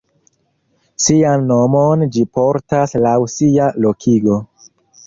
[1.07, 4.43] Sian nomon ĝi portas laŭ sia lokigo.